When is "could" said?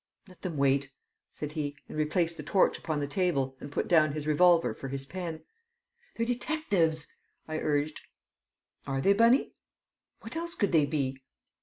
10.55-10.71